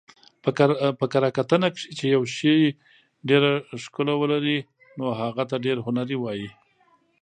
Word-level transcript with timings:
په 0.99 1.05
کره 1.11 1.29
کتنه 1.37 1.67
کښي، 1.73 1.89
چي 1.97 2.05
یوشي 2.15 2.57
ډېره 3.29 3.51
ښکله 3.83 4.13
ولري 4.21 4.57
نو 4.97 5.05
هغه 5.19 5.43
ته 5.49 5.55
ډېر 5.65 5.77
هنري 5.85 6.17
وايي. 6.19 6.49